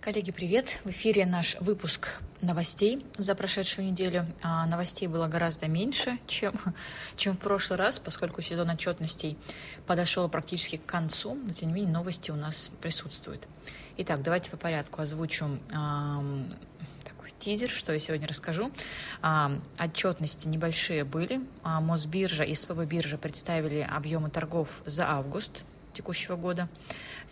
Коллеги, 0.00 0.30
привет! 0.30 0.78
В 0.84 0.90
эфире 0.90 1.26
наш 1.26 1.56
выпуск 1.58 2.20
новостей 2.40 3.04
за 3.18 3.34
прошедшую 3.34 3.88
неделю. 3.88 4.26
А 4.42 4.64
новостей 4.66 5.08
было 5.08 5.26
гораздо 5.26 5.66
меньше, 5.66 6.20
чем, 6.28 6.54
чем 7.16 7.34
в 7.34 7.40
прошлый 7.40 7.80
раз, 7.80 7.98
поскольку 7.98 8.40
сезон 8.40 8.70
отчетностей 8.70 9.36
подошел 9.88 10.28
практически 10.28 10.76
к 10.76 10.86
концу, 10.86 11.34
но 11.34 11.52
тем 11.52 11.70
не 11.70 11.74
менее 11.74 11.92
новости 11.92 12.30
у 12.30 12.36
нас 12.36 12.70
присутствуют. 12.80 13.48
Итак, 13.96 14.22
давайте 14.22 14.52
по 14.52 14.56
порядку 14.56 15.02
озвучу 15.02 15.58
эм, 15.72 16.54
такой 17.04 17.32
тизер, 17.36 17.68
что 17.68 17.92
я 17.92 17.98
сегодня 17.98 18.28
расскажу. 18.28 18.70
А, 19.20 19.50
отчетности 19.80 20.46
небольшие 20.46 21.02
были. 21.02 21.40
А, 21.64 21.80
Мосбиржа 21.80 22.44
и 22.44 22.54
СПБ 22.54 22.84
биржа 22.84 23.18
представили 23.18 23.80
объемы 23.80 24.30
торгов 24.30 24.80
за 24.86 25.10
август 25.10 25.64
текущего 25.98 26.36
года. 26.36 26.68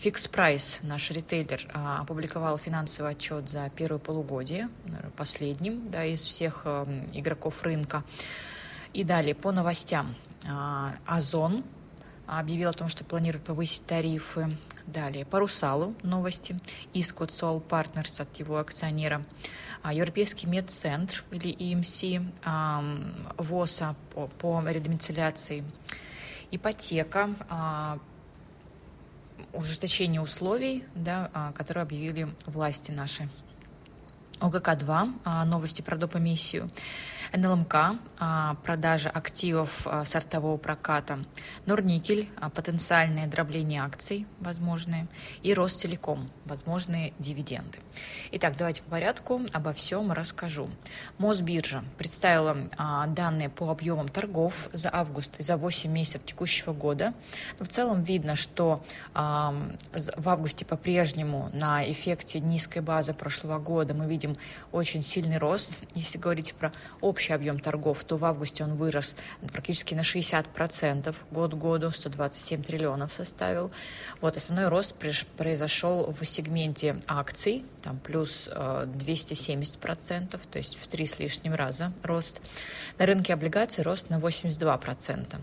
Fix 0.02 0.28
Price, 0.28 0.84
наш 0.84 1.10
ритейлер, 1.12 1.60
а, 1.72 2.00
опубликовал 2.00 2.58
финансовый 2.58 3.12
отчет 3.12 3.48
за 3.48 3.70
первое 3.70 4.00
полугодие, 4.00 4.68
последним 5.16 5.88
да, 5.90 6.04
из 6.04 6.26
всех 6.26 6.62
эм, 6.64 7.06
игроков 7.12 7.62
рынка. 7.62 8.02
И 8.92 9.04
далее 9.04 9.36
по 9.36 9.52
новостям. 9.52 10.16
А, 10.48 10.94
Озон 11.06 11.62
объявил 12.26 12.70
о 12.70 12.72
том, 12.72 12.88
что 12.88 13.04
планирует 13.04 13.44
повысить 13.44 13.86
тарифы. 13.86 14.56
Далее 14.86 15.24
по 15.24 15.38
Русалу 15.38 15.94
новости. 16.02 16.58
Искут 16.92 17.30
Сол 17.30 17.60
Partners 17.60 18.20
от 18.20 18.36
его 18.40 18.58
акционера. 18.58 19.24
А, 19.82 19.92
Европейский 19.92 20.48
медцентр 20.48 21.22
или 21.30 21.54
EMC, 21.54 22.20
ВОСа 23.38 23.94
по, 24.12 24.26
по 24.26 24.60
редомицеляции. 24.68 25.62
Ипотека, 26.50 27.30
ужесточение 29.52 30.20
условий, 30.20 30.84
да, 30.94 31.30
а, 31.32 31.52
которые 31.52 31.82
объявили 31.82 32.28
власти 32.46 32.90
наши. 32.90 33.28
ОГК-2, 34.40 35.14
а, 35.24 35.44
новости 35.44 35.82
про 35.82 35.96
допомиссию. 35.96 36.70
НЛМК, 37.34 37.74
а, 38.18 38.56
продажа 38.64 39.10
активов 39.10 39.86
а, 39.86 40.04
сортового 40.04 40.56
проката, 40.56 41.18
Норникель, 41.66 42.30
а, 42.40 42.48
потенциальное 42.48 43.26
дробление 43.26 43.82
акций 43.82 44.26
возможные, 44.40 45.06
и 45.42 45.52
Ростелеком, 45.52 46.28
возможные 46.44 47.12
дивиденды. 47.18 47.78
Итак, 48.32 48.56
давайте 48.56 48.82
по 48.82 48.90
порядку 48.90 49.42
обо 49.52 49.72
всем 49.72 50.12
расскажу. 50.12 50.70
Мосбиржа 51.18 51.84
представила 51.98 52.56
данные 53.08 53.48
по 53.48 53.70
объемам 53.70 54.08
торгов 54.08 54.68
за 54.72 54.90
август 54.92 55.38
и 55.38 55.42
за 55.42 55.56
8 55.56 55.90
месяцев 55.90 56.24
текущего 56.24 56.72
года. 56.72 57.12
Но 57.58 57.64
в 57.64 57.68
целом 57.68 58.02
видно, 58.02 58.36
что 58.36 58.82
в 59.14 60.28
августе 60.28 60.64
по-прежнему 60.64 61.50
на 61.52 61.90
эффекте 61.90 62.40
низкой 62.40 62.80
базы 62.80 63.14
прошлого 63.14 63.58
года 63.58 63.94
мы 63.94 64.06
видим 64.06 64.36
очень 64.72 65.02
сильный 65.02 65.38
рост. 65.38 65.78
Если 65.94 66.18
говорить 66.18 66.54
про 66.54 66.72
общий 67.00 67.25
объем 67.34 67.58
торгов, 67.58 68.04
то 68.04 68.16
в 68.16 68.24
августе 68.24 68.64
он 68.64 68.76
вырос 68.76 69.16
практически 69.52 69.94
на 69.94 70.00
60%, 70.00 71.14
год 71.30 71.54
к 71.54 71.56
году 71.56 71.90
127 71.90 72.62
триллионов 72.62 73.12
составил. 73.12 73.70
Вот 74.20 74.36
основной 74.36 74.68
рост 74.68 74.94
произошел 75.36 76.14
в 76.18 76.24
сегменте 76.24 76.96
акций, 77.06 77.64
там 77.82 77.98
плюс 77.98 78.48
270%, 78.48 80.34
э, 80.34 80.38
то 80.50 80.58
есть 80.58 80.76
в 80.76 80.86
три 80.88 81.06
с 81.06 81.18
лишним 81.18 81.54
раза 81.54 81.92
рост. 82.02 82.40
На 82.98 83.06
рынке 83.06 83.34
облигаций 83.34 83.82
рост 83.82 84.10
на 84.10 84.18
82%. 84.18 85.36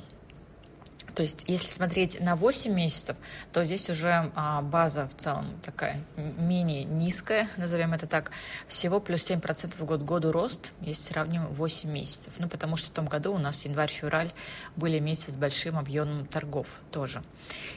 То 1.16 1.22
есть, 1.22 1.44
если 1.48 1.68
смотреть 1.68 2.20
на 2.20 2.36
8 2.36 2.74
месяцев, 2.74 3.16
то 3.52 3.64
здесь 3.64 3.90
уже 3.90 4.32
а, 4.36 4.62
база 4.62 5.08
в 5.08 5.16
целом 5.16 5.60
такая 5.62 6.04
менее 6.16 6.84
низкая, 6.86 7.50
назовем 7.58 7.94
это 7.94 8.08
так. 8.08 8.32
Всего 8.68 9.00
плюс 9.00 9.30
7% 9.30 9.78
в 9.78 9.86
год 9.86 10.02
году 10.02 10.32
рост, 10.32 10.74
если 10.82 11.12
сравниваем 11.12 11.52
8 11.52 11.90
месяцев. 11.90 12.34
Ну, 12.40 12.50
потому 12.50 12.78
что 12.78 12.90
в 12.90 12.94
том 12.94 13.06
году 13.06 13.34
у 13.34 13.38
нас 13.38 13.66
январь-февраль 13.66 14.32
были 14.76 15.00
месяцы 15.00 15.32
с 15.32 15.38
большим 15.38 15.78
объемом 15.78 16.26
торгов 16.26 16.80
тоже. 16.92 17.24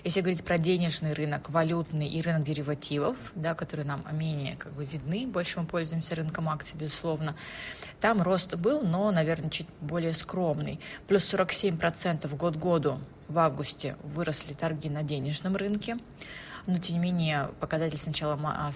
Если 0.04 0.20
говорить 0.20 0.44
про 0.44 0.56
денежный 0.58 1.12
рынок, 1.12 1.50
валютный 1.50 2.08
и 2.08 2.22
рынок 2.22 2.44
деривативов, 2.44 3.16
да, 3.34 3.54
которые 3.54 3.86
нам 3.86 4.04
менее 4.12 4.56
как 4.56 4.72
бы 4.72 4.84
видны, 4.84 5.26
больше 5.26 5.60
мы 5.60 5.66
пользуемся 5.66 6.14
рынком 6.14 6.48
акций, 6.48 6.76
безусловно, 6.78 7.36
там 8.00 8.22
рост 8.22 8.54
был, 8.56 8.82
но, 8.82 9.10
наверное, 9.10 9.50
чуть 9.50 9.68
более 9.80 10.14
скромный. 10.14 10.80
Плюс 11.06 11.32
47% 11.32 12.34
год 12.34 12.56
году 12.56 12.98
в 13.28 13.38
августе 13.38 13.96
выросли 14.02 14.52
торги 14.52 14.88
на 14.88 15.02
денежном 15.02 15.56
рынке, 15.56 15.98
но 16.66 16.78
тем 16.78 16.96
не 16.96 17.02
менее 17.02 17.50
показатель 17.60 17.98
с 17.98 18.06
начала, 18.06 18.38
а, 18.42 18.70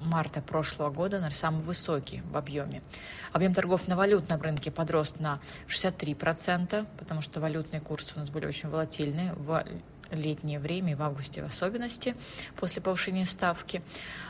марта 0.00 0.40
прошлого 0.40 0.90
года 0.90 1.16
наверное, 1.16 1.36
самый 1.36 1.62
высокий 1.62 2.22
в 2.30 2.36
объеме. 2.36 2.82
Объем 3.32 3.54
торгов 3.54 3.86
на 3.86 3.96
валютном 3.96 4.40
рынке 4.40 4.70
подрос 4.70 5.16
на 5.18 5.40
63%, 5.68 6.86
потому 6.98 7.20
что 7.20 7.40
валютные 7.40 7.80
курсы 7.80 8.14
у 8.16 8.20
нас 8.20 8.30
были 8.30 8.46
очень 8.46 8.68
волатильные 8.68 9.34
в 9.34 9.62
летнее 10.10 10.58
время, 10.58 10.96
в 10.96 11.02
августе 11.02 11.42
в 11.42 11.46
особенности, 11.46 12.16
после 12.56 12.82
повышения 12.82 13.26
ставки. 13.26 13.82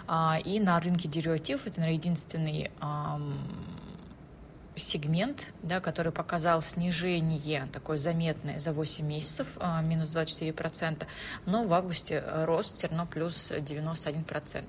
А, 0.06 0.38
и 0.44 0.60
на 0.60 0.78
рынке 0.80 1.08
деривативов 1.08 1.66
это 1.66 1.80
единственный 1.88 2.70
сегмент, 4.80 5.48
да, 5.62 5.80
который 5.80 6.12
показал 6.12 6.60
снижение 6.62 7.68
такое 7.72 7.98
заметное 7.98 8.58
за 8.58 8.72
8 8.72 9.06
месяцев, 9.06 9.46
а, 9.56 9.80
минус 9.82 10.10
24%, 10.14 11.06
но 11.46 11.64
в 11.64 11.72
августе 11.72 12.22
э, 12.24 12.44
рост 12.44 12.76
все 12.76 12.86
равно 12.88 13.06
плюс 13.06 13.50
91%. 13.50 14.64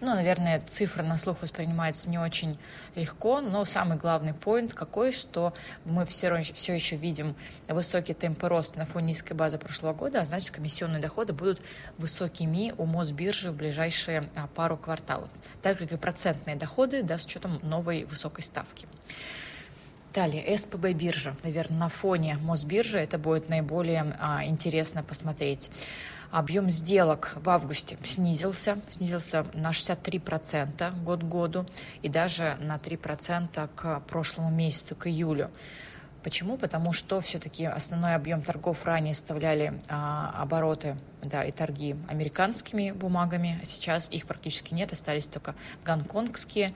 Ну, 0.00 0.14
наверное, 0.14 0.60
цифра 0.60 1.02
на 1.02 1.18
слух 1.18 1.42
воспринимается 1.42 2.08
не 2.08 2.18
очень 2.18 2.58
легко, 2.94 3.40
но 3.40 3.64
самый 3.64 3.96
главный 3.96 4.34
поинт 4.34 4.74
какой, 4.74 5.12
что 5.12 5.54
мы 5.84 6.06
все, 6.06 6.42
все 6.52 6.74
еще 6.74 6.96
видим 6.96 7.34
высокие 7.68 8.14
темпы 8.14 8.48
роста 8.48 8.78
на 8.78 8.86
фоне 8.86 9.08
низкой 9.08 9.34
базы 9.34 9.58
прошлого 9.58 9.92
года, 9.94 10.20
а 10.20 10.24
значит, 10.24 10.50
комиссионные 10.50 11.00
доходы 11.00 11.32
будут 11.32 11.60
высокими 11.98 12.74
у 12.76 12.84
Мосбиржи 12.84 13.50
в 13.50 13.56
ближайшие 13.56 14.28
а, 14.34 14.48
пару 14.48 14.76
кварталов, 14.76 15.30
так 15.62 15.78
как 15.78 15.92
и 15.92 15.96
процентные 15.96 16.56
доходы, 16.56 17.02
да, 17.02 17.18
с 17.18 17.24
учетом 17.24 17.60
новой 17.62 18.04
высокой 18.04 18.42
ставки. 18.42 18.86
Далее, 20.14 20.56
СПБ 20.56 20.92
биржа. 20.92 21.34
Наверное, 21.42 21.78
на 21.78 21.88
фоне 21.88 22.38
Мосбиржи 22.40 22.98
это 22.98 23.18
будет 23.18 23.48
наиболее 23.48 24.16
а, 24.20 24.44
интересно 24.44 25.02
посмотреть. 25.02 25.70
Объем 26.30 26.70
сделок 26.70 27.32
в 27.34 27.50
августе 27.50 27.98
снизился, 28.04 28.78
снизился 28.88 29.44
на 29.54 29.70
63% 29.72 31.02
год 31.02 31.20
к 31.20 31.24
году 31.24 31.66
и 32.02 32.08
даже 32.08 32.56
на 32.60 32.76
3% 32.76 33.68
к 33.74 34.00
прошлому 34.06 34.50
месяцу, 34.50 34.94
к 34.94 35.08
июлю. 35.08 35.50
Почему? 36.24 36.56
Потому 36.56 36.94
что 36.94 37.20
все-таки 37.20 37.66
основной 37.66 38.14
объем 38.14 38.40
торгов 38.40 38.86
ранее 38.86 39.12
составляли 39.12 39.78
а, 39.90 40.34
обороты 40.38 40.96
да, 41.22 41.44
и 41.44 41.52
торги 41.52 41.96
американскими 42.08 42.92
бумагами, 42.92 43.58
а 43.62 43.66
сейчас 43.66 44.10
их 44.10 44.26
практически 44.26 44.72
нет, 44.72 44.90
остались 44.90 45.26
только 45.26 45.54
гонконгские, 45.84 46.74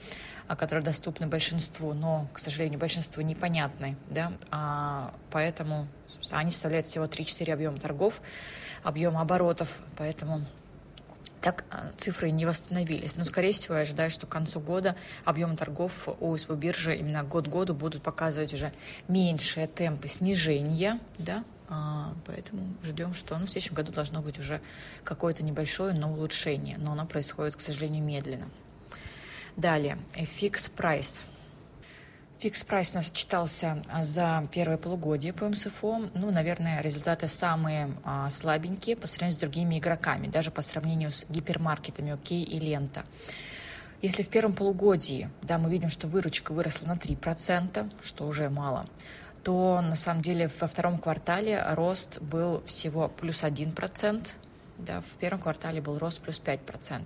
а, 0.48 0.54
которые 0.54 0.84
доступны 0.84 1.26
большинству, 1.26 1.94
но, 1.94 2.28
к 2.34 2.38
сожалению, 2.38 2.78
большинству 2.78 3.22
непонятны, 3.22 3.96
да, 4.10 4.34
а, 4.50 5.14
поэтому 5.30 5.88
они 6.30 6.50
составляют 6.50 6.86
всего 6.86 7.06
3-4 7.06 7.50
объема 7.50 7.78
торгов, 7.78 8.20
объема 8.82 9.22
оборотов, 9.22 9.80
поэтому 9.96 10.42
так 11.40 11.64
а, 11.70 11.90
цифры 11.96 12.30
не 12.30 12.46
восстановились. 12.46 13.16
Но, 13.16 13.24
скорее 13.24 13.52
всего, 13.52 13.76
я 13.76 13.82
ожидаю, 13.82 14.10
что 14.10 14.26
к 14.26 14.30
концу 14.30 14.60
года 14.60 14.96
объем 15.24 15.56
торгов 15.56 16.08
у 16.20 16.36
СБ 16.36 16.56
биржи 16.56 16.96
именно 16.96 17.22
год 17.22 17.46
к 17.46 17.50
году 17.50 17.74
будут 17.74 18.02
показывать 18.02 18.54
уже 18.54 18.72
меньшие 19.08 19.66
темпы 19.66 20.08
снижения, 20.08 21.00
да, 21.18 21.44
а, 21.68 22.12
поэтому 22.26 22.74
ждем, 22.82 23.14
что 23.14 23.36
ну, 23.38 23.46
в 23.46 23.50
следующем 23.50 23.74
году 23.74 23.92
должно 23.92 24.20
быть 24.22 24.38
уже 24.38 24.60
какое-то 25.04 25.44
небольшое, 25.44 25.94
но 25.94 26.10
улучшение, 26.10 26.78
но 26.78 26.92
оно 26.92 27.06
происходит, 27.06 27.56
к 27.56 27.60
сожалению, 27.60 28.02
медленно. 28.02 28.48
Далее, 29.56 29.98
FX 30.14 30.70
Price– 30.76 31.22
Фикс 32.38 32.62
прайс 32.62 32.92
у 32.92 32.98
нас 32.98 33.10
читался 33.10 33.82
а, 33.90 34.04
за 34.04 34.46
первое 34.52 34.76
полугодие 34.76 35.32
по 35.32 35.48
МСФО. 35.48 36.10
Ну, 36.14 36.30
наверное, 36.30 36.80
результаты 36.82 37.26
самые 37.26 37.92
а, 38.04 38.30
слабенькие 38.30 38.94
по 38.94 39.08
сравнению 39.08 39.34
с 39.34 39.40
другими 39.40 39.78
игроками, 39.80 40.28
даже 40.28 40.52
по 40.52 40.62
сравнению 40.62 41.10
с 41.10 41.26
гипермаркетами 41.28 42.12
ОК 42.12 42.30
и 42.30 42.60
Лента. 42.60 43.04
Если 44.02 44.22
в 44.22 44.28
первом 44.28 44.54
полугодии, 44.54 45.28
да, 45.42 45.58
мы 45.58 45.68
видим, 45.68 45.88
что 45.88 46.06
выручка 46.06 46.52
выросла 46.52 46.86
на 46.86 46.92
3%, 46.94 47.92
что 48.04 48.28
уже 48.28 48.48
мало, 48.50 48.86
то 49.42 49.80
на 49.80 49.96
самом 49.96 50.22
деле 50.22 50.48
во 50.60 50.68
втором 50.68 50.98
квартале 50.98 51.60
рост 51.70 52.20
был 52.20 52.62
всего 52.66 53.08
плюс 53.08 53.42
1%, 53.42 54.28
да, 54.78 55.00
в 55.00 55.18
первом 55.18 55.40
квартале 55.40 55.80
был 55.80 55.98
рост 55.98 56.20
плюс 56.20 56.40
5%. 56.40 57.02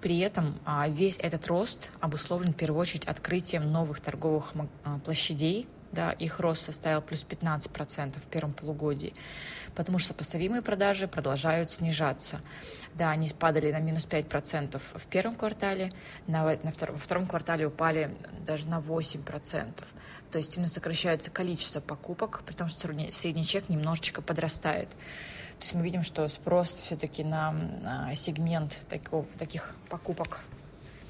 При 0.00 0.18
этом 0.20 0.58
а, 0.64 0.88
весь 0.88 1.18
этот 1.18 1.46
рост 1.46 1.90
обусловлен 2.00 2.52
в 2.52 2.56
первую 2.56 2.80
очередь 2.80 3.04
открытием 3.04 3.70
новых 3.70 4.00
торговых 4.00 4.52
а, 4.84 4.98
площадей 4.98 5.68
да, 5.92 6.12
их 6.12 6.38
рост 6.38 6.62
составил 6.62 7.02
плюс 7.02 7.26
15% 7.28 8.18
в 8.18 8.26
первом 8.26 8.52
полугодии, 8.52 9.12
потому 9.74 9.98
что 9.98 10.08
сопоставимые 10.08 10.62
продажи 10.62 11.08
продолжают 11.08 11.70
снижаться. 11.70 12.40
Да, 12.94 13.10
они 13.10 13.28
падали 13.28 13.72
на 13.72 13.80
минус 13.80 14.06
5% 14.06 14.80
в 14.80 15.06
первом 15.06 15.34
квартале, 15.34 15.92
на, 16.26 16.44
на 16.62 16.72
втор, 16.72 16.92
во 16.92 16.98
втором 16.98 17.26
квартале 17.26 17.66
упали 17.66 18.16
даже 18.46 18.68
на 18.68 18.80
8%. 18.80 19.84
То 20.30 20.38
есть 20.38 20.56
именно 20.56 20.68
сокращается 20.68 21.30
количество 21.30 21.80
покупок, 21.80 22.42
при 22.46 22.54
том, 22.54 22.68
что 22.68 22.88
средний 23.12 23.44
чек 23.44 23.68
немножечко 23.68 24.22
подрастает. 24.22 24.88
То 25.60 25.64
есть 25.64 25.74
мы 25.74 25.82
видим, 25.82 26.02
что 26.02 26.26
спрос 26.28 26.72
все-таки 26.72 27.22
на, 27.22 27.52
на 27.52 28.14
сегмент 28.14 28.80
такого, 28.88 29.26
таких 29.38 29.74
покупок 29.90 30.40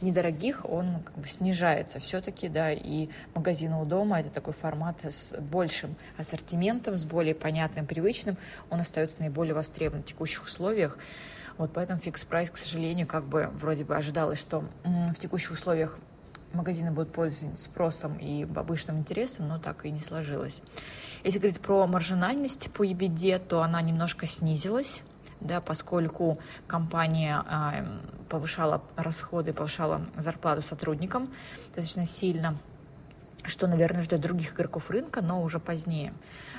недорогих, 0.01 0.69
он 0.69 1.05
как 1.05 1.17
бы 1.19 1.27
снижается 1.29 2.01
все-таки, 2.01 2.49
да, 2.49 2.73
и 2.73 3.09
магазин 3.37 3.75
у 3.75 3.85
дома 3.85 4.19
это 4.19 4.31
такой 4.31 4.53
формат 4.53 5.05
с 5.05 5.37
большим 5.39 5.95
ассортиментом, 6.17 6.99
с 6.99 7.05
более 7.05 7.37
понятным, 7.37 7.87
привычным, 7.87 8.37
он 8.71 8.81
остается 8.81 9.21
наиболее 9.21 9.55
востребован 9.55 10.03
в 10.03 10.07
текущих 10.07 10.45
условиях. 10.45 10.99
Вот 11.57 11.71
поэтому 11.73 12.01
фикс 12.01 12.25
прайс, 12.25 12.51
к 12.51 12.57
сожалению, 12.57 13.07
как 13.07 13.27
бы 13.27 13.51
вроде 13.55 13.85
бы 13.85 13.97
ожидалось, 13.97 14.41
что 14.41 14.65
в 14.83 15.15
текущих 15.21 15.53
условиях 15.53 15.97
магазины 16.53 16.91
будут 16.91 17.13
пользоваться 17.13 17.63
спросом 17.63 18.17
и 18.19 18.43
обычным 18.43 18.99
интересом, 18.99 19.49
но 19.49 19.59
так 19.59 19.85
и 19.87 19.91
не 19.91 20.01
сложилось. 20.01 20.63
Если 21.25 21.39
говорить 21.39 21.61
про 21.61 21.87
маржинальность 21.87 22.71
по 22.73 22.85
EBITDA, 22.85 23.39
то 23.39 23.63
она 23.63 23.81
немножко 23.83 24.27
снизилась 24.27 25.03
да, 25.41 25.61
поскольку 25.61 26.39
компания 26.67 27.45
э, 27.49 27.87
повышала 28.29 28.83
расходы, 28.97 29.53
повышала 29.53 30.03
зарплату 30.17 30.63
сотрудникам 30.63 31.31
достаточно 31.75 32.07
сильно, 32.07 32.59
что, 33.45 33.67
наверное, 33.67 34.03
ждет 34.03 34.21
других 34.21 34.55
игроков 34.55 34.91
рынка, 34.91 35.21
но 35.23 35.43
уже 35.43 35.59
позднее. 35.59 36.13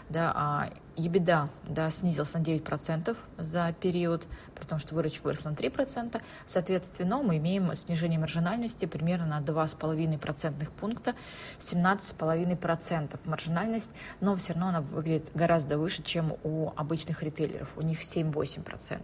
Да, 0.10 0.32
а 0.36 0.70
EBITDA 0.98 1.50
да, 1.68 1.90
снизился 1.90 2.38
на 2.38 2.44
9% 2.44 3.16
за 3.38 3.74
период, 3.80 4.28
при 4.56 4.66
том, 4.66 4.80
что 4.80 4.96
выручка 4.96 5.24
выросла 5.24 5.50
на 5.50 5.54
3%. 5.54 6.22
Соответственно, 6.46 7.22
мы 7.22 7.38
имеем 7.38 7.74
снижение 7.76 8.20
маржинальности 8.20 8.86
примерно 8.86 9.26
на 9.26 9.42
2,5 9.42 10.18
процентных 10.18 10.72
пункта, 10.72 11.16
17,5% 11.60 13.20
маржинальность, 13.26 13.92
но 14.20 14.36
все 14.36 14.54
равно 14.54 14.70
она 14.70 14.82
выглядит 14.82 15.32
гораздо 15.34 15.78
выше, 15.78 16.04
чем 16.04 16.36
у 16.44 16.72
обычных 16.76 17.24
ритейлеров. 17.24 17.70
У 17.78 17.82
них 17.82 18.02
7-8%. 18.02 19.00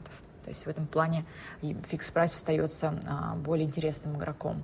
То 0.47 0.51
есть 0.51 0.65
в 0.65 0.69
этом 0.69 0.87
плане 0.87 1.25
фикс 1.89 2.09
прайс 2.09 2.33
остается 2.33 2.97
а, 3.05 3.35
более 3.35 3.67
интересным 3.67 4.15
игроком. 4.15 4.63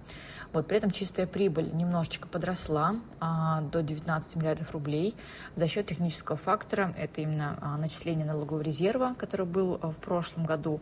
Вот, 0.54 0.66
при 0.66 0.78
этом 0.78 0.92
чистая 0.92 1.28
прибыль 1.28 1.74
немножечко 1.74 2.26
подросла 2.26 2.96
а, 3.20 3.60
до 3.60 3.84
19 3.84 4.38
миллиардов 4.38 4.72
рублей 4.72 5.14
за 5.56 5.68
счет 5.68 5.86
технического 5.88 6.38
фактора. 6.38 6.94
Это 6.98 7.20
именно 7.20 7.58
а, 7.60 7.76
начисление 7.76 8.26
налогового 8.26 8.62
резерва, 8.62 9.14
который 9.18 9.46
был 9.46 9.78
в 9.78 9.98
прошлом 9.98 10.46
году. 10.46 10.80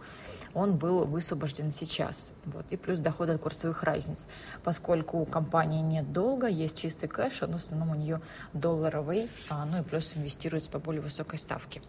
Он 0.53 0.77
был 0.77 1.05
высвобожден 1.05 1.71
сейчас. 1.71 2.31
Вот, 2.45 2.67
и 2.69 2.77
плюс 2.77 2.99
доходы 2.99 3.31
от 3.31 3.41
курсовых 3.41 3.81
разниц. 3.81 4.27
Поскольку 4.63 5.17
у 5.17 5.25
компании 5.25 5.81
нет 5.81 6.13
долга, 6.13 6.45
есть 6.45 6.77
чистый 6.77 7.07
кэш, 7.07 7.41
но 7.41 7.53
в 7.53 7.55
основном 7.55 7.89
у 7.89 7.95
нее 7.95 8.21
долларовый, 8.53 9.31
ну 9.49 9.79
и 9.79 9.81
плюс 9.81 10.15
инвестируется 10.15 10.69
по 10.69 10.77
более 10.77 11.01
высокой 11.01 11.39
ставке. 11.39 11.81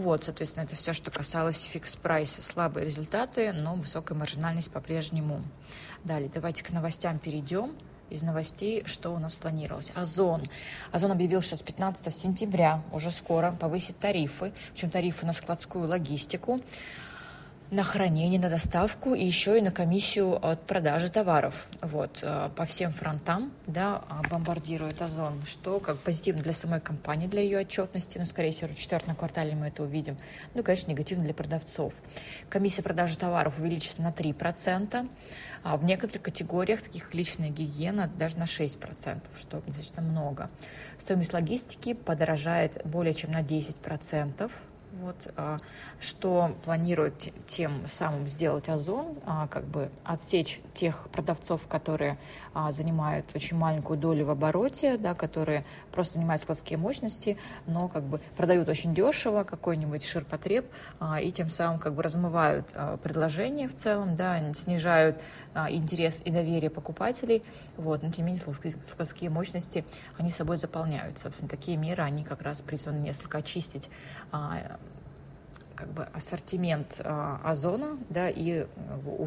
Вот, 0.00 0.24
соответственно, 0.24 0.64
это 0.64 0.76
все, 0.76 0.94
что 0.94 1.10
касалось 1.10 1.62
фикс-прайса. 1.64 2.40
Слабые 2.40 2.86
результаты, 2.86 3.52
но 3.52 3.74
высокая 3.74 4.16
маржинальность 4.16 4.72
по-прежнему. 4.72 5.42
Далее, 6.04 6.30
давайте 6.32 6.64
к 6.64 6.70
новостям 6.70 7.18
перейдем 7.18 7.76
из 8.08 8.22
новостей, 8.22 8.82
что 8.86 9.10
у 9.10 9.18
нас 9.18 9.36
планировалось. 9.36 9.92
Озон. 9.94 10.42
Озон 10.90 11.12
объявил, 11.12 11.42
что 11.42 11.58
с 11.58 11.62
15 11.62 12.14
сентября 12.16 12.82
уже 12.92 13.10
скоро 13.10 13.52
повысит 13.52 13.98
тарифы, 13.98 14.54
причем 14.72 14.88
тарифы 14.88 15.26
на 15.26 15.34
складскую 15.34 15.86
логистику 15.86 16.62
на 17.70 17.84
хранение, 17.84 18.40
на 18.40 18.50
доставку 18.50 19.14
и 19.14 19.24
еще 19.24 19.58
и 19.58 19.60
на 19.60 19.70
комиссию 19.70 20.44
от 20.44 20.60
продажи 20.62 21.08
товаров. 21.08 21.68
Вот, 21.80 22.20
э, 22.22 22.48
по 22.56 22.64
всем 22.64 22.92
фронтам, 22.92 23.52
да, 23.68 24.02
а, 24.08 24.22
бомбардирует 24.28 25.00
Озон, 25.00 25.42
что 25.46 25.78
как 25.78 25.96
позитивно 25.98 26.42
для 26.42 26.52
самой 26.52 26.80
компании, 26.80 27.28
для 27.28 27.42
ее 27.42 27.60
отчетности, 27.60 28.18
но, 28.18 28.26
скорее 28.26 28.50
всего, 28.50 28.68
в 28.68 28.78
четвертом 28.78 29.14
квартале 29.14 29.54
мы 29.54 29.68
это 29.68 29.84
увидим, 29.84 30.16
ну 30.54 30.64
конечно, 30.64 30.90
негативно 30.90 31.24
для 31.24 31.34
продавцов. 31.34 31.94
Комиссия 32.48 32.82
продажи 32.82 33.16
товаров 33.16 33.60
увеличится 33.60 34.02
на 34.02 34.10
3%, 34.10 35.08
а 35.62 35.76
в 35.76 35.84
некоторых 35.84 36.22
категориях, 36.22 36.82
таких 36.82 37.04
как 37.04 37.14
личная 37.14 37.50
гигиена, 37.50 38.10
даже 38.18 38.36
на 38.36 38.44
6%, 38.44 39.20
что 39.38 39.60
достаточно 39.60 40.02
много. 40.02 40.50
Стоимость 40.98 41.32
логистики 41.32 41.94
подорожает 41.94 42.80
более 42.84 43.14
чем 43.14 43.30
на 43.30 43.42
10%, 43.42 44.50
вот, 45.00 45.32
а, 45.36 45.58
что 45.98 46.54
планирует 46.64 47.32
тем 47.46 47.86
самым 47.86 48.26
сделать 48.26 48.68
Озон, 48.68 49.18
а, 49.26 49.46
как 49.48 49.64
бы 49.64 49.90
отсечь 50.04 50.60
тех 50.74 51.08
продавцов, 51.10 51.66
которые 51.66 52.18
а, 52.54 52.70
занимают 52.70 53.30
очень 53.34 53.56
маленькую 53.56 53.98
долю 53.98 54.26
в 54.26 54.30
обороте, 54.30 54.96
да, 54.96 55.14
которые 55.14 55.64
просто 55.92 56.14
занимают 56.14 56.42
складские 56.42 56.78
мощности, 56.78 57.36
но 57.66 57.88
как 57.88 58.04
бы 58.04 58.20
продают 58.36 58.68
очень 58.68 58.94
дешево 58.94 59.44
какой-нибудь 59.44 60.04
ширпотреб 60.04 60.66
и 61.22 61.32
тем 61.32 61.50
самым 61.50 61.78
как 61.78 61.94
бы 61.94 62.02
размывают 62.02 62.72
предложение 63.02 63.68
в 63.68 63.74
целом, 63.74 64.16
да, 64.16 64.52
снижают 64.52 65.20
интерес 65.68 66.22
и 66.24 66.30
доверие 66.30 66.70
покупателей, 66.70 67.42
вот, 67.76 68.02
но 68.02 68.10
тем 68.10 68.26
не 68.26 68.32
менее 68.32 68.54
складские 68.84 69.30
мощности 69.30 69.84
они 70.18 70.30
собой 70.30 70.56
заполняют. 70.56 71.18
Собственно, 71.18 71.48
такие 71.48 71.76
меры, 71.76 72.02
они 72.02 72.24
как 72.24 72.42
раз 72.42 72.60
призваны 72.60 72.98
несколько 72.98 73.38
очистить 73.38 73.90
как 75.80 75.88
бы 75.92 76.02
ассортимент 76.12 77.00
э, 77.02 77.36
озона, 77.42 77.96
да, 78.10 78.28
и 78.28 78.66
э, 78.66 79.26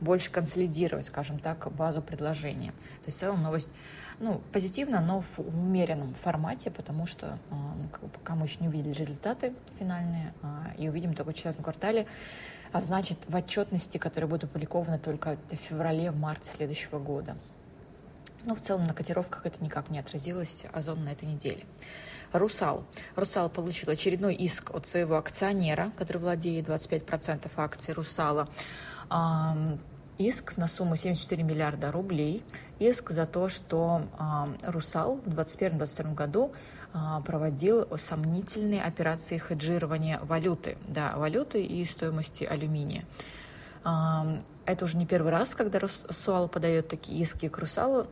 больше 0.00 0.30
консолидировать, 0.30 1.04
скажем 1.04 1.38
так, 1.38 1.70
базу 1.72 2.00
предложения. 2.00 2.70
То 2.70 3.06
есть 3.06 3.18
в 3.18 3.20
целом 3.20 3.42
новость 3.42 3.68
ну, 4.20 4.40
позитивно, 4.52 5.00
но 5.00 5.20
в, 5.20 5.38
в 5.38 5.66
умеренном 5.66 6.14
формате, 6.14 6.70
потому 6.70 7.06
что 7.06 7.38
э, 7.50 7.54
ну, 7.54 8.08
пока 8.08 8.34
мы 8.34 8.46
еще 8.46 8.56
не 8.60 8.68
увидели 8.68 8.94
результаты 8.94 9.52
финальные 9.78 10.32
э, 10.42 10.46
и 10.78 10.88
увидим 10.88 11.12
только 11.12 11.32
в 11.32 11.34
четвертом 11.34 11.62
квартале, 11.62 12.06
а 12.72 12.80
значит 12.80 13.18
в 13.28 13.36
отчетности, 13.36 13.98
которая 13.98 14.30
будет 14.30 14.44
опубликована 14.44 14.98
только 14.98 15.36
в 15.50 15.56
феврале, 15.56 16.10
в 16.10 16.16
марте 16.16 16.48
следующего 16.48 16.98
года. 16.98 17.36
Но 18.44 18.54
в 18.54 18.60
целом 18.60 18.86
на 18.86 18.94
котировках 18.94 19.44
это 19.44 19.62
никак 19.62 19.90
не 19.90 19.98
отразилось, 19.98 20.66
озон 20.72 21.04
на 21.04 21.10
этой 21.10 21.26
неделе. 21.26 21.64
Русал. 22.34 22.84
Русал 23.14 23.48
получил 23.48 23.90
очередной 23.90 24.34
иск 24.34 24.74
от 24.74 24.86
своего 24.86 25.16
акционера, 25.16 25.92
который 25.96 26.18
владеет 26.18 26.68
25% 26.68 27.50
акций 27.56 27.94
Русала. 27.94 28.48
Иск 30.18 30.56
на 30.56 30.68
сумму 30.68 30.94
74 30.94 31.42
миллиарда 31.42 31.90
рублей. 31.90 32.44
Иск 32.78 33.10
за 33.10 33.26
то, 33.26 33.48
что 33.48 34.02
Русал 34.62 35.16
в 35.24 35.28
2021-2022 35.28 36.14
году 36.14 36.52
а, 36.92 37.20
проводил 37.22 37.88
сомнительные 37.96 38.84
операции 38.84 39.38
хеджирования 39.38 40.20
валюты, 40.20 40.78
да, 40.86 41.16
валюты 41.16 41.64
и 41.64 41.84
стоимости 41.84 42.44
алюминия. 42.44 43.04
Это 44.66 44.84
уже 44.84 44.96
не 44.96 45.04
первый 45.04 45.30
раз, 45.30 45.54
когда 45.54 45.78
Русал 45.80 46.48
подает 46.48 46.88
такие 46.88 47.20
иски 47.20 47.48
к 47.48 47.58
Русалу. 47.58 48.06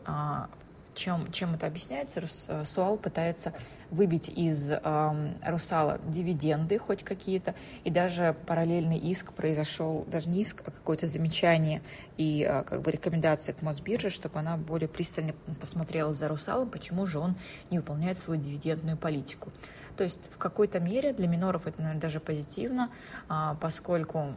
Чем, 0.94 1.30
чем 1.32 1.54
это 1.54 1.66
объясняется? 1.66 2.22
Э, 2.48 2.64
Суал 2.64 2.96
пытается 2.96 3.52
выбить 3.90 4.28
из 4.28 4.70
э, 4.70 5.34
Русала 5.46 5.98
дивиденды 6.06 6.78
хоть 6.78 7.02
какие-то, 7.02 7.54
и 7.84 7.90
даже 7.90 8.36
параллельный 8.46 8.98
иск 8.98 9.32
произошел, 9.32 10.04
даже 10.08 10.28
не 10.28 10.42
иск, 10.42 10.62
а 10.66 10.70
какое-то 10.70 11.06
замечание 11.06 11.82
и 12.16 12.46
э, 12.48 12.62
как 12.62 12.82
бы 12.82 12.90
рекомендация 12.90 13.54
к 13.54 13.62
Мосбирже, 13.62 14.10
чтобы 14.10 14.38
она 14.38 14.56
более 14.56 14.88
пристально 14.88 15.34
посмотрела 15.60 16.12
за 16.14 16.28
Русалом, 16.28 16.70
почему 16.70 17.06
же 17.06 17.18
он 17.18 17.36
не 17.70 17.78
выполняет 17.78 18.18
свою 18.18 18.40
дивидендную 18.40 18.96
политику. 18.96 19.52
То 19.96 20.04
есть 20.04 20.30
в 20.32 20.38
какой-то 20.38 20.80
мере 20.80 21.12
для 21.12 21.28
миноров 21.28 21.66
это, 21.66 21.80
наверное, 21.80 22.00
даже 22.00 22.20
позитивно, 22.20 22.88
э, 23.28 23.54
поскольку 23.60 24.34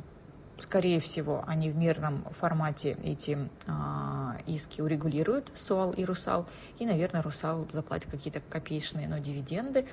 скорее 0.60 1.00
всего, 1.00 1.44
они 1.48 1.70
в 1.70 1.76
мирном 1.76 2.24
формате 2.40 2.98
эти 3.04 3.38
а, 3.68 4.38
иски 4.46 4.82
урегулируют, 4.82 5.52
СОАЛ 5.54 5.92
и 5.94 6.04
РУСАЛ, 6.06 6.48
и, 6.80 6.86
наверное, 6.86 7.22
РУСАЛ 7.22 7.68
заплатит 7.72 8.10
какие-то 8.10 8.42
копеечные, 8.42 9.08
но 9.08 9.18
дивиденды, 9.18 9.86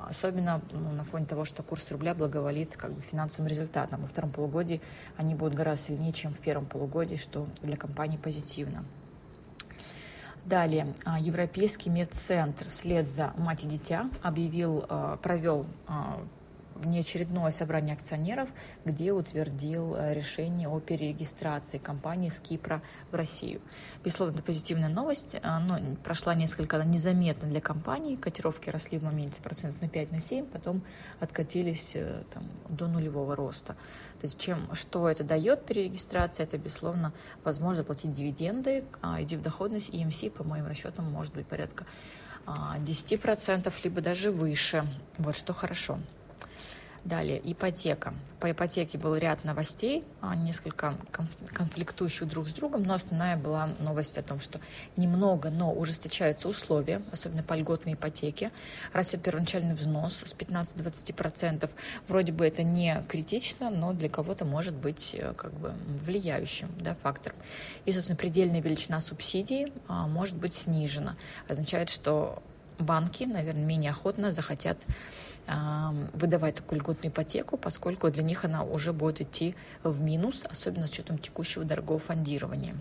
особенно 0.00 0.60
ну, 0.72 0.92
на 0.92 1.04
фоне 1.04 1.26
того, 1.26 1.44
что 1.44 1.62
курс 1.62 1.90
рубля 1.90 2.14
благоволит 2.14 2.76
как 2.76 2.92
бы 2.92 3.00
финансовым 3.00 3.48
результатам. 3.48 4.02
Во 4.02 4.08
втором 4.08 4.30
полугодии 4.30 4.80
они 5.16 5.34
будут 5.34 5.54
гораздо 5.54 5.86
сильнее, 5.86 6.12
чем 6.12 6.32
в 6.32 6.38
первом 6.38 6.66
полугодии, 6.66 7.16
что 7.16 7.46
для 7.62 7.76
компании 7.76 8.16
позитивно. 8.16 8.84
Далее, 10.44 10.88
а, 11.06 11.18
Европейский 11.18 11.88
медцентр 11.88 12.68
вслед 12.68 13.08
за 13.08 13.32
«Мать 13.38 13.64
и 13.64 13.66
дитя» 13.66 14.10
объявил, 14.22 14.84
а, 14.90 15.16
провел 15.16 15.66
а, 16.74 16.86
неочередное 16.86 17.50
собрание 17.50 17.94
акционеров, 17.94 18.48
где 18.84 19.12
утвердил 19.12 19.94
э, 19.94 20.14
решение 20.14 20.68
о 20.68 20.80
перерегистрации 20.80 21.78
компании 21.78 22.28
с 22.28 22.40
Кипра 22.40 22.82
в 23.10 23.14
Россию. 23.14 23.60
Безусловно, 24.04 24.34
это 24.34 24.42
позитивная 24.42 24.88
новость, 24.88 25.36
но 25.42 25.78
прошла 26.02 26.34
несколько 26.34 26.82
незаметно 26.84 27.48
для 27.48 27.60
компании. 27.60 28.16
Котировки 28.16 28.70
росли 28.70 28.98
в 28.98 29.04
моменте 29.04 29.40
процентов 29.40 29.80
на 29.80 29.88
5 29.88 30.12
на 30.12 30.20
7, 30.20 30.46
потом 30.46 30.82
откатились 31.20 31.92
э, 31.94 32.22
там, 32.32 32.44
до 32.68 32.86
нулевого 32.86 33.36
роста. 33.36 33.76
То 34.20 34.26
есть 34.26 34.38
чем, 34.38 34.74
что 34.74 35.08
это 35.08 35.24
дает 35.24 35.66
перерегистрация, 35.66 36.44
это, 36.44 36.56
безусловно, 36.58 37.12
возможность 37.44 37.86
платить 37.86 38.12
дивиденды, 38.12 38.84
а, 39.02 39.20
и 39.20 39.26
доходность 39.36 39.90
EMC, 39.90 40.30
по 40.30 40.44
моим 40.44 40.66
расчетам, 40.66 41.10
может 41.10 41.34
быть 41.34 41.46
порядка 41.46 41.86
10%, 42.46 43.66
а, 43.66 43.72
либо 43.84 44.00
даже 44.00 44.30
выше. 44.30 44.86
Вот 45.18 45.36
что 45.36 45.52
хорошо. 45.52 45.98
Далее, 47.04 47.38
ипотека. 47.44 48.14
По 48.40 48.50
ипотеке 48.50 48.96
был 48.96 49.14
ряд 49.14 49.44
новостей, 49.44 50.04
а, 50.22 50.34
несколько 50.34 50.94
конфликтующих 51.52 52.26
друг 52.26 52.48
с 52.48 52.54
другом, 52.54 52.84
но 52.84 52.94
основная 52.94 53.36
была 53.36 53.68
новость 53.80 54.16
о 54.16 54.22
том, 54.22 54.40
что 54.40 54.58
немного, 54.96 55.50
но 55.50 55.70
ужесточаются 55.70 56.48
условия, 56.48 57.02
особенно 57.12 57.42
по 57.42 57.52
льготной 57.52 57.92
ипотеке. 57.92 58.50
Растет 58.94 59.22
первоначальный 59.22 59.74
взнос 59.74 60.24
с 60.24 60.34
15-20%. 60.34 61.68
Вроде 62.08 62.32
бы 62.32 62.46
это 62.46 62.62
не 62.62 63.04
критично, 63.06 63.68
но 63.68 63.92
для 63.92 64.08
кого-то 64.08 64.46
может 64.46 64.74
быть 64.74 65.14
э, 65.14 65.34
как 65.34 65.52
бы 65.52 65.74
влияющим 66.06 66.70
да, 66.80 66.94
фактором. 67.02 67.36
И, 67.84 67.92
собственно, 67.92 68.16
предельная 68.16 68.62
величина 68.62 69.02
субсидий 69.02 69.74
а, 69.88 70.06
может 70.06 70.36
быть 70.36 70.54
снижена. 70.54 71.16
Означает, 71.48 71.90
что 71.90 72.42
банки, 72.78 73.24
наверное, 73.24 73.64
менее 73.64 73.90
охотно 73.90 74.32
захотят 74.32 74.78
выдавать 75.46 76.56
такую 76.56 76.80
льготную 76.80 77.12
ипотеку, 77.12 77.56
поскольку 77.56 78.10
для 78.10 78.22
них 78.22 78.44
она 78.44 78.62
уже 78.62 78.92
будет 78.92 79.20
идти 79.20 79.54
в 79.82 80.00
минус, 80.00 80.44
особенно 80.48 80.86
с 80.86 80.90
учетом 80.90 81.18
текущего 81.18 81.64
дорогого 81.64 81.98
фондирования. 81.98 82.74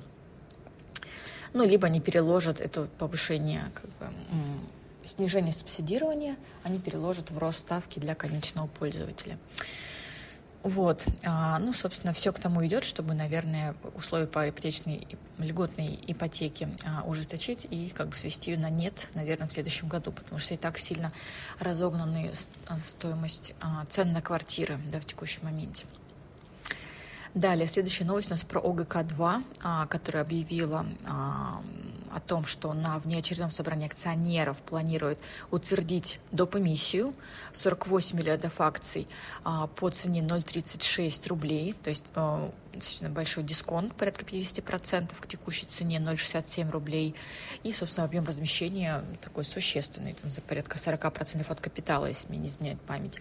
Ну, 1.53 1.65
либо 1.65 1.87
они 1.87 1.99
переложат 1.99 2.59
это 2.59 2.87
повышение, 2.97 3.63
как 3.73 3.85
бы, 3.85 4.15
снижение 5.03 5.53
субсидирования, 5.53 6.37
они 6.63 6.79
переложат 6.79 7.31
в 7.31 7.37
рост 7.37 7.59
ставки 7.59 7.99
для 7.99 8.15
конечного 8.15 8.67
пользователя. 8.67 9.37
Вот, 10.63 11.05
а, 11.25 11.59
ну, 11.59 11.73
собственно, 11.73 12.13
все 12.13 12.31
к 12.31 12.39
тому 12.39 12.65
идет, 12.65 12.85
чтобы, 12.85 13.13
наверное, 13.13 13.75
условия 13.95 14.27
по 14.27 14.47
ипотечной 14.47 15.05
льготной 15.37 15.99
ипотеке 16.07 16.69
а, 16.85 17.03
ужесточить 17.03 17.67
и 17.69 17.89
как 17.89 18.07
бы 18.07 18.15
свести 18.15 18.51
ее 18.51 18.57
на 18.57 18.69
нет, 18.69 19.09
наверное, 19.13 19.49
в 19.49 19.51
следующем 19.51 19.89
году, 19.89 20.13
потому 20.13 20.39
что 20.39 20.53
и 20.53 20.57
так 20.57 20.77
сильно 20.77 21.11
разогнаны 21.59 22.31
а, 22.67 22.79
стоимость 22.79 23.55
цен 23.89 24.13
на 24.13 24.21
квартиры 24.21 24.79
да, 24.89 25.01
в 25.01 25.05
текущем 25.05 25.41
моменте. 25.43 25.85
Далее, 27.33 27.67
следующая 27.67 28.05
новость 28.05 28.29
у 28.29 28.31
нас 28.31 28.45
про 28.45 28.61
ОГК-2, 28.61 29.87
которая 29.87 30.23
объявила 30.23 30.85
о 32.13 32.19
том, 32.19 32.45
что 32.45 32.73
на 32.73 32.99
внеочередном 32.99 33.51
собрании 33.51 33.87
акционеров 33.87 34.61
планирует 34.61 35.19
утвердить 35.51 36.19
доп. 36.31 36.55
эмиссию 36.55 37.13
48 37.51 38.17
миллиардов 38.17 38.61
акций 38.61 39.07
а, 39.43 39.67
по 39.67 39.89
цене 39.89 40.21
0,36 40.21 41.29
рублей, 41.29 41.73
то 41.73 41.89
есть 41.89 42.05
а, 42.15 42.51
достаточно 42.79 43.09
большой 43.09 43.43
дисконт, 43.43 43.95
порядка 43.95 44.25
50% 44.25 45.13
к 45.19 45.27
текущей 45.27 45.65
цене 45.65 45.97
0,67 45.97 46.69
рублей. 46.71 47.15
И, 47.63 47.71
собственно, 47.71 48.05
объем 48.05 48.25
размещения 48.25 49.03
такой 49.21 49.43
существенный, 49.45 50.13
там, 50.13 50.31
за 50.31 50.41
порядка 50.41 50.77
40% 50.77 51.45
от 51.49 51.61
капитала, 51.61 52.07
если 52.07 52.29
мне 52.29 52.39
не 52.39 52.47
изменяет 52.49 52.81
память. 52.81 53.19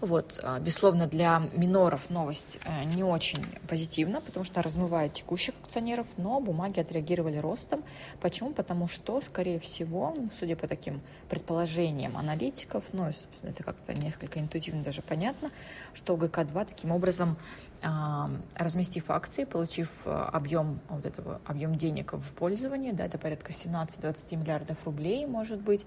Вот, 0.00 0.40
а, 0.42 0.58
безусловно, 0.60 1.06
для 1.06 1.42
миноров 1.54 2.08
новость 2.08 2.58
э, 2.64 2.84
не 2.84 3.04
очень 3.04 3.44
позитивна, 3.68 4.22
потому 4.22 4.44
что 4.44 4.62
размывает 4.62 5.12
текущих 5.12 5.54
акционеров, 5.62 6.06
но 6.16 6.40
бумаги 6.40 6.80
отреагировали 6.80 7.36
ростом. 7.36 7.84
Почему? 8.20 8.54
Потому 8.54 8.88
что, 8.88 9.20
скорее 9.20 9.60
всего, 9.60 10.16
судя 10.38 10.56
по 10.56 10.66
таким 10.66 11.02
предположениям 11.28 12.16
аналитиков, 12.16 12.82
ну, 12.92 13.10
это 13.42 13.62
как-то 13.62 13.92
несколько 13.92 14.40
интуитивно 14.40 14.82
даже 14.82 15.02
понятно, 15.02 15.50
что 15.92 16.16
ОГК-2 16.16 16.64
таким 16.64 16.92
образом 16.92 17.36
разместив 18.80 19.10
акции, 19.10 19.44
получив 19.44 19.90
э, 20.06 20.10
объем 20.10 20.80
вот 20.88 21.04
этого 21.04 21.40
объем 21.44 21.74
денег 21.74 22.14
в 22.14 22.32
пользовании, 22.32 22.92
да, 22.92 23.04
это 23.04 23.18
порядка 23.18 23.52
17-20 23.52 24.36
миллиардов 24.36 24.78
рублей, 24.86 25.26
может 25.26 25.60
быть, 25.60 25.84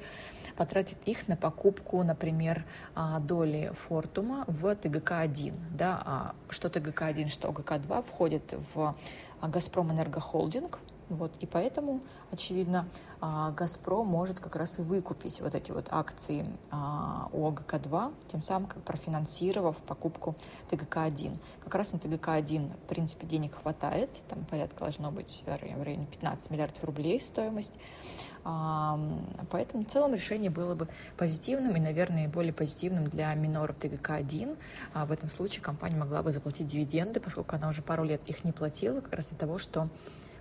потратит 0.55 0.97
их 1.05 1.27
на 1.27 1.35
покупку, 1.35 2.03
например, 2.03 2.65
а, 2.93 3.19
доли 3.19 3.71
Фортума 3.87 4.45
в 4.47 4.75
ТГК-1, 4.75 5.53
да, 5.71 6.01
а 6.05 6.35
что 6.49 6.69
ТГК-1, 6.69 7.29
что 7.29 7.51
ОГК-2 7.51 8.03
входит 8.03 8.53
в 8.75 8.95
Газпром 9.41 9.91
Энергохолдинг, 9.91 10.79
вот, 11.09 11.31
и 11.39 11.45
поэтому, 11.45 12.01
очевидно, 12.31 12.87
а, 13.19 13.51
«Газпром» 13.51 14.07
может 14.07 14.39
как 14.39 14.55
раз 14.55 14.79
и 14.79 14.81
выкупить 14.81 15.41
вот 15.41 15.55
эти 15.55 15.71
вот 15.71 15.87
акции 15.91 16.47
а, 16.71 17.29
ОГК-2, 17.33 18.13
тем 18.31 18.41
самым 18.41 18.69
профинансировав 18.85 19.77
покупку 19.77 20.35
ТГК-1. 20.69 21.37
Как 21.63 21.75
раз 21.75 21.93
на 21.93 21.99
ТГК-1, 21.99 22.73
в 22.73 22.87
принципе, 22.87 23.27
денег 23.27 23.55
хватает, 23.61 24.09
там 24.29 24.45
порядка 24.45 24.79
должно 24.79 25.11
быть 25.11 25.43
в 25.45 25.47
районе 25.47 26.05
15 26.05 26.49
миллиардов 26.51 26.83
рублей 26.83 27.19
стоимость. 27.19 27.73
А, 28.45 28.99
поэтому 29.51 29.85
в 29.85 29.87
целом 29.87 30.13
решение 30.13 30.49
было 30.49 30.75
бы 30.75 30.87
позитивным 31.17 31.75
и, 31.75 31.79
наверное, 31.79 32.27
более 32.27 32.53
позитивным 32.53 33.05
для 33.05 33.33
миноров 33.35 33.77
ТГК-1. 33.77 34.57
В 35.05 35.11
этом 35.11 35.29
случае 35.29 35.61
компания 35.61 35.95
могла 35.95 36.23
бы 36.23 36.31
заплатить 36.31 36.67
дивиденды, 36.67 37.19
поскольку 37.19 37.55
она 37.55 37.69
уже 37.69 37.81
пару 37.81 38.03
лет 38.03 38.21
их 38.25 38.43
не 38.43 38.51
платила, 38.51 39.01
как 39.01 39.13
раз 39.13 39.27
из-за 39.27 39.37
того, 39.37 39.57
что 39.57 39.87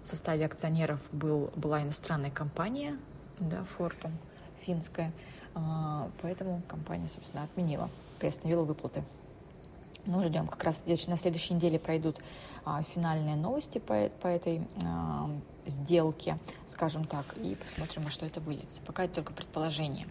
в 0.02 0.06
составе 0.06 0.44
акционеров 0.44 1.08
был, 1.12 1.50
была 1.56 1.82
иностранная 1.82 2.30
компания, 2.30 2.96
да, 3.38 3.64
Фортум, 3.76 4.12
финская, 4.60 5.12
а, 5.54 6.10
поэтому 6.20 6.62
компания, 6.68 7.08
собственно, 7.08 7.44
отменила, 7.44 7.88
приостановила 8.18 8.62
выплаты. 8.62 9.04
Ну, 10.04 10.24
ждем, 10.24 10.48
как 10.48 10.64
раз 10.64 10.84
на 10.84 11.16
следующей 11.16 11.54
неделе 11.54 11.78
пройдут 11.78 12.18
а, 12.64 12.82
финальные 12.82 13.36
новости 13.36 13.78
по, 13.78 14.08
по 14.20 14.26
этой 14.26 14.66
а, 14.84 15.30
сделке, 15.64 16.38
скажем 16.66 17.04
так, 17.04 17.24
и 17.36 17.54
посмотрим, 17.54 18.02
во 18.02 18.10
что 18.10 18.26
это 18.26 18.40
выльется. 18.40 18.82
Пока 18.82 19.04
это 19.04 19.16
только 19.16 19.32
предположение. 19.32 20.06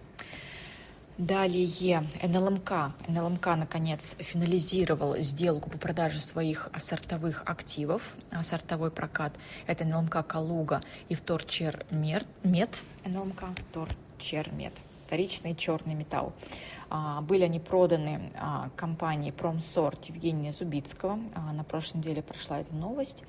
Далее 1.18 2.04
НЛМК. 2.24 2.94
НЛМК, 3.08 3.46
наконец, 3.58 4.16
финализировал 4.20 5.18
сделку 5.18 5.70
по 5.70 5.78
продаже 5.78 6.20
своих 6.20 6.70
сортовых 6.78 7.44
активов, 7.46 8.16
а, 8.32 8.42
сортовой 8.44 8.92
прокат. 8.92 9.34
Это 9.68 9.86
НЛМК 9.86 10.26
«Калуга» 10.26 10.82
и 11.10 11.16
«Вторчермет». 11.16 12.26
НЛМК 13.06 13.44
«Вторчермет». 13.70 14.74
Вторичный 15.06 15.54
черный 15.54 15.96
металл. 15.96 16.34
А, 16.90 17.22
были 17.22 17.44
они 17.44 17.60
проданы 17.60 18.32
а, 18.40 18.70
компании 18.78 19.32
«Промсорт» 19.32 20.06
Евгения 20.06 20.54
Зубицкого. 20.54 21.20
На 21.52 21.64
прошлой 21.66 21.98
неделе 21.98 22.22
прошла 22.24 22.60
эта 22.60 22.74
новость. 22.74 23.24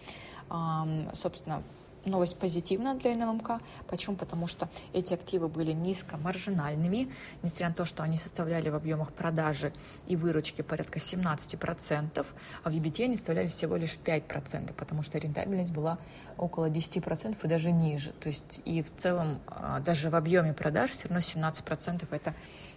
Собственно, 1.15 1.63
новость 2.05 2.37
позитивна 2.39 2.95
для 2.95 3.15
НЛМК. 3.15 3.61
Почему? 3.89 4.17
Потому 4.17 4.47
что 4.47 4.69
эти 4.93 5.15
активы 5.15 5.49
были 5.49 5.73
низкомаржинальными, 5.73 7.11
несмотря 7.43 7.69
на 7.69 7.75
то, 7.75 7.85
что 7.85 8.03
они 8.03 8.17
составляли 8.17 8.69
в 8.69 8.75
объемах 8.75 9.13
продажи 9.13 9.73
и 10.07 10.17
выручки 10.17 10.63
порядка 10.63 10.99
17%, 10.99 12.27
а 12.63 12.71
в 12.71 12.73
EBT 12.73 13.05
они 13.05 13.17
составляли 13.17 13.47
всего 13.47 13.77
лишь 13.77 13.99
5%, 14.05 14.73
потому 14.75 15.03
что 15.03 15.19
рентабельность 15.19 15.73
была 15.73 15.99
около 16.37 16.69
10% 16.69 17.37
и 17.43 17.49
даже 17.49 17.71
ниже. 17.71 18.13
То 18.13 18.29
есть 18.29 18.61
и 18.65 18.83
в 18.83 18.95
целом 18.97 19.41
а, 19.47 19.81
даже 19.81 20.11
в 20.11 20.17
объеме 20.17 20.53
продаж 20.53 20.91
все 20.91 21.09
равно 21.09 21.19
17% 21.19 22.07
это 22.11 22.35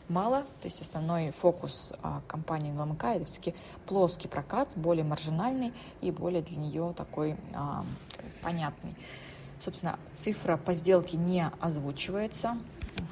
мало. 0.10 0.42
То 0.62 0.68
есть 0.68 0.82
основной 0.82 1.32
фокус 1.32 1.94
а, 2.02 2.22
компании 2.28 2.72
НЛМК 2.72 3.04
это 3.06 3.26
все-таки 3.26 3.56
плоский 3.86 4.28
прокат, 4.28 4.70
более 4.76 5.04
маржинальный 5.04 5.74
и 6.02 6.12
более 6.12 6.42
для 6.42 6.58
нее 6.58 6.94
такой 6.96 7.36
а, 7.54 7.84
понятный. 8.42 8.96
Собственно, 9.64 9.98
цифра 10.16 10.58
по 10.58 10.74
сделке 10.74 11.18
не 11.18 11.50
озвучивается 11.60 12.58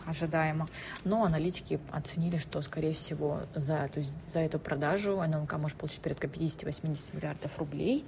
ожидаемо, 0.05 0.67
но 1.03 1.23
аналитики 1.23 1.79
оценили, 1.91 2.37
что, 2.37 2.61
скорее 2.61 2.93
всего, 2.93 3.41
за, 3.53 3.89
то 3.89 3.99
есть 3.99 4.13
за 4.27 4.39
эту 4.39 4.59
продажу 4.59 5.21
НЛК 5.21 5.53
может 5.53 5.77
получить 5.77 5.99
порядка 5.99 6.27
50-80 6.27 7.15
миллиардов 7.15 7.57
рублей, 7.57 8.05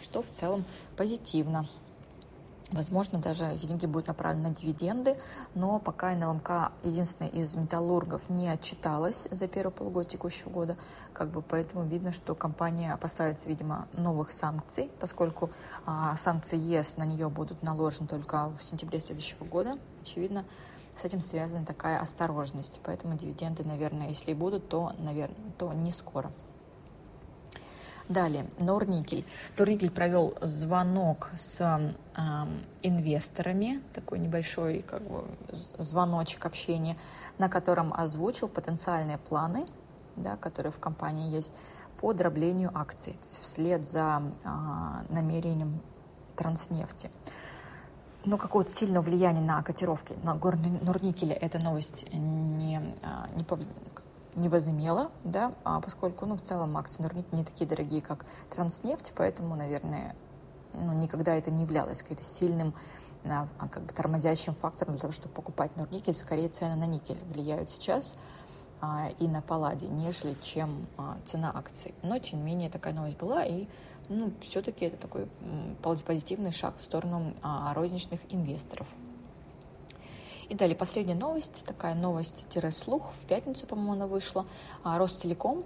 что 0.00 0.22
в 0.22 0.30
целом 0.30 0.64
позитивно. 0.96 1.68
Возможно, 2.70 3.18
даже 3.18 3.54
деньги 3.54 3.86
будут 3.86 4.08
направлены 4.08 4.50
на 4.50 4.54
дивиденды, 4.54 5.16
но 5.54 5.78
пока 5.78 6.14
НЛМК 6.14 6.72
единственная 6.82 7.30
из 7.30 7.54
металлургов 7.56 8.28
не 8.28 8.48
отчиталась 8.50 9.26
за 9.30 9.48
первое 9.48 9.72
полугодие 9.72 10.10
текущего 10.10 10.50
года, 10.50 10.76
как 11.14 11.30
бы 11.30 11.40
поэтому 11.40 11.84
видно, 11.84 12.12
что 12.12 12.34
компания 12.34 12.92
опасается, 12.92 13.48
видимо, 13.48 13.88
новых 13.94 14.32
санкций, 14.32 14.90
поскольку 15.00 15.50
а, 15.86 16.14
санкции 16.18 16.58
ЕС 16.58 16.98
на 16.98 17.04
нее 17.04 17.30
будут 17.30 17.62
наложены 17.62 18.06
только 18.06 18.50
в 18.58 18.62
сентябре 18.62 19.00
следующего 19.00 19.44
года. 19.46 19.78
Очевидно, 20.02 20.44
с 20.94 21.06
этим 21.06 21.22
связана 21.22 21.64
такая 21.64 21.98
осторожность. 21.98 22.80
Поэтому 22.84 23.16
дивиденды, 23.16 23.64
наверное, 23.64 24.10
если 24.10 24.32
и 24.32 24.34
будут, 24.34 24.68
то, 24.68 24.92
наверное, 24.98 25.52
то 25.56 25.72
не 25.72 25.92
скоро. 25.92 26.30
Далее, 28.08 28.46
Норникель. 28.58 29.26
Норникель 29.58 29.90
провел 29.90 30.34
звонок 30.40 31.28
с 31.36 31.60
э, 31.60 32.16
инвесторами, 32.82 33.82
такой 33.92 34.18
небольшой 34.18 34.80
как 34.80 35.02
бы, 35.02 35.24
звоночек 35.50 36.46
общения, 36.46 36.96
на 37.36 37.50
котором 37.50 37.92
озвучил 37.92 38.48
потенциальные 38.48 39.18
планы, 39.18 39.66
да, 40.16 40.36
которые 40.36 40.72
в 40.72 40.78
компании 40.78 41.30
есть, 41.30 41.52
по 42.00 42.14
дроблению 42.14 42.70
акций, 42.74 43.12
то 43.12 43.24
есть 43.24 43.42
вслед 43.42 43.86
за 43.86 44.22
э, 44.22 44.48
намерением 45.12 45.82
транснефти. 46.34 47.10
Но 48.24 48.38
какого-то 48.38 48.70
сильного 48.70 49.04
влияния 49.04 49.40
на 49.40 49.62
котировки 49.62 50.14
на 50.22 50.34
Норникеле 50.34 51.34
эта 51.34 51.58
новость 51.58 52.06
не, 52.12 52.76
не, 53.36 53.44
не 54.38 54.48
возымела, 54.48 55.10
да, 55.24 55.52
а 55.64 55.80
поскольку, 55.80 56.26
ну, 56.26 56.36
в 56.36 56.42
целом 56.42 56.76
акции 56.76 57.02
Норник 57.02 57.32
не 57.32 57.44
такие 57.44 57.68
дорогие, 57.68 58.00
как 58.00 58.24
Транснефть, 58.50 59.12
поэтому, 59.16 59.56
наверное, 59.56 60.14
ну, 60.72 60.92
никогда 60.92 61.34
это 61.34 61.50
не 61.50 61.62
являлось 61.62 62.02
каким-то 62.02 62.24
сильным 62.24 62.74
а, 63.24 63.48
как 63.70 63.82
бы 63.82 63.92
тормозящим 63.92 64.54
фактором 64.54 64.94
для 64.94 65.00
того, 65.00 65.12
чтобы 65.12 65.34
покупать 65.34 65.76
Норникель. 65.76 66.14
Скорее, 66.14 66.48
цены 66.48 66.76
на 66.76 66.86
никель 66.86 67.18
влияют 67.32 67.70
сейчас 67.70 68.16
а, 68.80 69.10
и 69.18 69.26
на 69.26 69.42
палладе, 69.42 69.88
нежели 69.88 70.36
чем 70.42 70.86
а, 70.96 71.16
цена 71.24 71.52
акций. 71.54 71.94
Но, 72.02 72.18
тем 72.18 72.40
не 72.40 72.44
менее, 72.44 72.70
такая 72.70 72.94
новость 72.94 73.18
была, 73.18 73.44
и 73.44 73.66
ну, 74.08 74.32
все-таки 74.40 74.86
это 74.86 74.96
такой 74.96 75.28
позитивный 75.82 76.52
шаг 76.52 76.74
в 76.78 76.84
сторону 76.84 77.34
а, 77.42 77.74
розничных 77.74 78.20
инвесторов. 78.32 78.86
И 80.48 80.54
далее 80.54 80.74
последняя 80.74 81.14
новость, 81.14 81.62
такая 81.66 81.94
новость-слух, 81.94 83.12
в 83.12 83.26
пятницу, 83.26 83.66
по-моему, 83.66 83.92
она 83.92 84.06
вышла. 84.06 84.46
А, 84.82 84.98
Ростелеком 84.98 85.64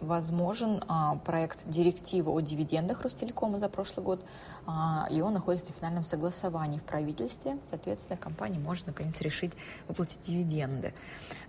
возможен 0.00 0.82
а, 0.86 1.16
проект 1.16 1.58
директивы 1.68 2.30
о 2.32 2.40
дивидендах 2.40 3.02
Ростелекома 3.02 3.58
за 3.58 3.68
прошлый 3.68 4.04
год, 4.04 4.24
а, 4.66 5.06
и 5.10 5.20
он 5.20 5.34
находится 5.34 5.72
в 5.72 5.76
финальном 5.76 6.04
согласовании 6.04 6.78
в 6.78 6.84
правительстве. 6.84 7.58
Соответственно, 7.64 8.16
компания 8.16 8.58
может 8.58 8.86
наконец 8.86 9.20
решить 9.20 9.52
выплатить 9.86 10.20
дивиденды. 10.20 10.92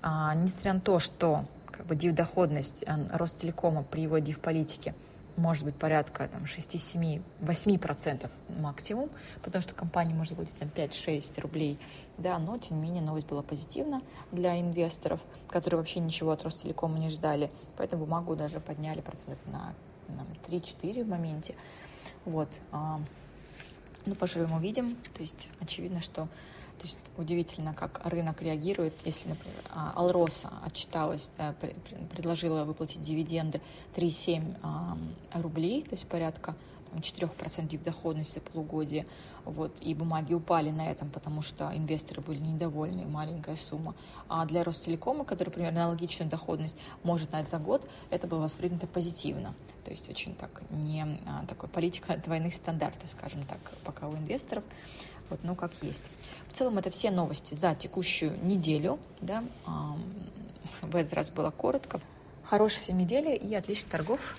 Несмотря 0.04 0.74
на 0.74 0.82
то, 0.82 1.00
что 1.00 1.46
как 1.72 1.88
бы, 1.88 1.96
доходность 1.96 2.84
Ростелекома 3.12 3.84
при 3.84 4.02
его 4.02 4.20
див-политике– 4.20 4.94
может 5.40 5.66
быть 5.66 5.76
порядка 5.76 6.28
там, 6.28 6.46
6, 6.46 6.80
7, 6.80 7.22
8 7.40 7.78
процентов 7.80 8.32
максимум, 8.50 9.10
потому 9.42 9.62
что 9.62 9.74
компания 9.74 10.14
может 10.14 10.36
платить 10.36 10.58
там, 10.58 10.70
5-6 10.70 11.42
рублей, 11.42 11.80
да, 12.18 12.38
но 12.38 12.58
тем 12.58 12.78
не 12.78 12.84
менее 12.84 13.02
новость 13.02 13.28
была 13.28 13.42
позитивна 13.42 14.02
для 14.32 14.60
инвесторов, 14.60 15.20
которые 15.48 15.80
вообще 15.80 16.00
ничего 16.00 16.32
от 16.32 16.44
Ростелекома 16.44 17.00
не 17.00 17.10
ждали, 17.10 17.50
поэтому 17.78 18.06
бумагу 18.06 18.36
даже 18.36 18.60
подняли 18.60 19.02
процентов 19.02 19.40
на, 19.48 19.74
на 20.08 20.22
3-4 20.48 21.04
в 21.04 21.08
моменте. 21.08 21.56
Вот. 22.26 22.50
А, 22.72 23.00
ну, 24.06 24.16
поживем 24.16 24.54
увидим. 24.54 24.96
То 25.14 25.22
есть 25.22 25.50
очевидно, 25.60 26.02
что 26.02 26.28
то 26.80 26.86
есть 26.86 27.00
удивительно, 27.18 27.74
как 27.74 28.02
рынок 28.06 28.42
реагирует, 28.42 28.94
если, 29.06 29.30
например, 29.30 29.62
а, 29.70 29.94
Алроса 29.96 30.50
отчиталась, 30.66 31.30
предложила 32.12 32.64
выплатить 32.64 33.02
дивиденды 33.02 33.62
3,7 33.96 35.42
рублей, 35.42 35.84
то 35.84 35.92
есть 35.92 36.08
порядка 36.08 36.56
там, 36.90 37.00
4% 37.00 37.84
доходности 37.84 38.36
за 38.36 38.42
полугодие, 38.42 39.06
вот, 39.46 39.76
и 39.82 39.94
бумаги 39.94 40.34
упали 40.34 40.70
на 40.70 40.90
этом, 40.90 41.10
потому 41.10 41.42
что 41.42 41.72
инвесторы 41.76 42.22
были 42.22 42.40
недовольны, 42.40 43.06
маленькая 43.06 43.56
сумма. 43.56 43.96
А 44.28 44.46
для 44.46 44.64
Ростелекома, 44.64 45.26
который 45.26 45.50
примерно 45.50 45.84
аналогичную 45.84 46.30
доходность 46.30 46.78
может 47.04 47.32
дать 47.32 47.50
за 47.50 47.58
год, 47.58 47.88
это 48.10 48.28
было 48.28 48.40
воспринято 48.40 48.88
позитивно. 48.88 49.54
То 49.86 49.92
есть 49.92 50.10
очень 50.10 50.36
так 50.36 50.62
не 50.70 51.06
а, 51.26 51.46
такой 51.48 51.70
политика 51.70 52.18
двойных 52.18 52.54
стандартов, 52.54 53.10
скажем 53.10 53.44
так, 53.44 53.60
пока 53.84 54.08
у 54.08 54.16
инвесторов. 54.16 54.64
Вот, 55.30 55.40
ну, 55.44 55.56
как 55.56 55.72
есть. 55.82 56.06
В 56.48 56.54
целом, 56.54 56.78
это 56.78 56.90
все 56.90 57.12
новости 57.12 57.54
за 57.54 57.76
текущую 57.76 58.34
неделю. 58.44 59.00
Да? 59.22 59.44
В 60.82 60.96
этот 60.96 61.14
раз 61.14 61.32
было 61.32 61.52
коротко. 61.52 62.00
Хорошей 62.44 62.80
всем 62.80 62.98
недели 62.98 63.36
и 63.36 63.54
отличных 63.54 63.92
торгов. 63.92 64.36